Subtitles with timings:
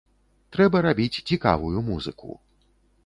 [0.55, 2.29] Трэба рабіць цікавую музыку.